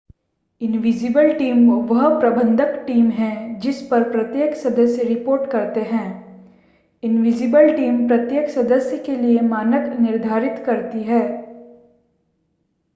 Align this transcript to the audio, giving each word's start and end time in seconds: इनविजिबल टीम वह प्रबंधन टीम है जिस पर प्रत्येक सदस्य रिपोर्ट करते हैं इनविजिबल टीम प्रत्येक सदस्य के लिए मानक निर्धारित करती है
इनविजिबल 0.61 1.31
टीम 1.33 1.69
वह 1.71 2.07
प्रबंधन 2.19 2.75
टीम 2.85 3.09
है 3.09 3.59
जिस 3.59 3.81
पर 3.87 4.03
प्रत्येक 4.11 4.55
सदस्य 4.55 5.03
रिपोर्ट 5.03 5.51
करते 5.51 5.81
हैं 5.81 6.07
इनविजिबल 7.03 7.69
टीम 7.75 8.07
प्रत्येक 8.07 8.49
सदस्य 8.49 8.97
के 8.97 9.15
लिए 9.15 9.41
मानक 9.41 9.99
निर्धारित 9.99 10.63
करती 10.65 11.03
है 11.03 11.21